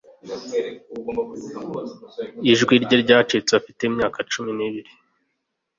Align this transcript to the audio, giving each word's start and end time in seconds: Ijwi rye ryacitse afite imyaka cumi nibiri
Ijwi 2.51 2.73
rye 2.83 2.97
ryacitse 3.03 3.51
afite 3.59 3.79
imyaka 3.89 4.19
cumi 4.31 4.51
nibiri 4.57 4.91